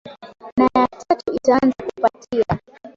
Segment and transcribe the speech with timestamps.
[0.57, 2.59] na ya tatu itaanza kupatia